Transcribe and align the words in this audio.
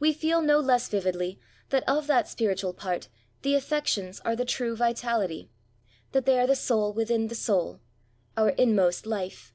We 0.00 0.12
feel 0.12 0.42
no 0.42 0.58
less 0.58 0.88
vividly 0.88 1.38
that 1.68 1.88
of 1.88 2.08
that 2.08 2.26
spiritual 2.26 2.74
part 2.74 3.06
the 3.42 3.54
affections 3.54 4.18
are 4.24 4.34
the 4.34 4.44
true 4.44 4.74
vitality; 4.74 5.52
that 6.10 6.26
they 6.26 6.40
are 6.40 6.48
the 6.48 6.56
soul 6.56 6.92
within 6.92 7.28
the 7.28 7.36
soul— 7.36 7.78
our 8.36 8.48
inmost 8.50 9.06
life. 9.06 9.54